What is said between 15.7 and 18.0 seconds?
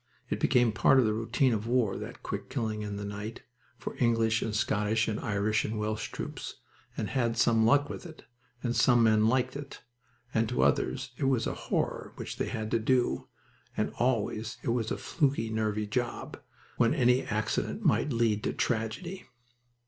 job, when any accident